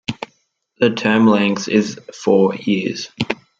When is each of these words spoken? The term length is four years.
The 0.79 0.89
term 0.89 1.27
length 1.27 1.67
is 1.67 1.99
four 2.11 2.55
years. 2.55 3.11